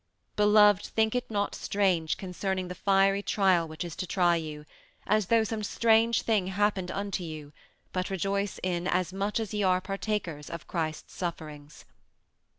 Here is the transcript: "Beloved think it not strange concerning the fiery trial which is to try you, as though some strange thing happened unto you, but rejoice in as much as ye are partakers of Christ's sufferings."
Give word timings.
"Beloved 0.35 0.83
think 0.83 1.13
it 1.13 1.29
not 1.29 1.53
strange 1.53 2.17
concerning 2.17 2.69
the 2.69 2.73
fiery 2.73 3.21
trial 3.21 3.67
which 3.67 3.83
is 3.85 3.95
to 3.97 4.07
try 4.07 4.35
you, 4.35 4.65
as 5.05 5.27
though 5.27 5.43
some 5.43 5.61
strange 5.61 6.23
thing 6.23 6.47
happened 6.47 6.89
unto 6.89 7.23
you, 7.23 7.53
but 7.93 8.09
rejoice 8.09 8.59
in 8.63 8.87
as 8.87 9.13
much 9.13 9.39
as 9.39 9.53
ye 9.53 9.61
are 9.61 9.79
partakers 9.79 10.49
of 10.49 10.65
Christ's 10.67 11.13
sufferings." 11.13 11.85